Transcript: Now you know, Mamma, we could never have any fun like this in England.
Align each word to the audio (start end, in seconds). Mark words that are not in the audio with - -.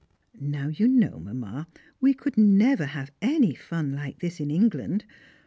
Now 0.39 0.69
you 0.69 0.87
know, 0.87 1.19
Mamma, 1.19 1.67
we 1.99 2.15
could 2.15 2.35
never 2.35 2.87
have 2.87 3.11
any 3.21 3.53
fun 3.53 3.93
like 3.93 4.17
this 4.17 4.39
in 4.39 4.49
England. 4.49 5.05